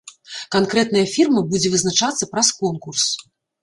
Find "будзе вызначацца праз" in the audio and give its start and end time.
1.53-2.47